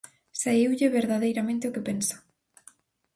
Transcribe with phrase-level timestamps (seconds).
[0.41, 2.15] Saíulle verdadeiramente o que pensa.